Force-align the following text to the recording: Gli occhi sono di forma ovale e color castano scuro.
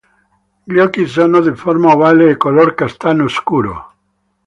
Gli 0.63 0.79
occhi 0.79 1.05
sono 1.05 1.41
di 1.41 1.53
forma 1.55 1.93
ovale 1.93 2.31
e 2.31 2.35
color 2.35 2.73
castano 2.73 3.27
scuro. 3.27 3.93